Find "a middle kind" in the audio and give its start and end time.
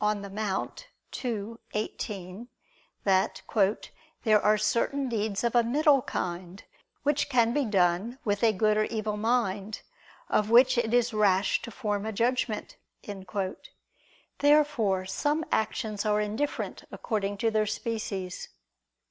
5.53-6.63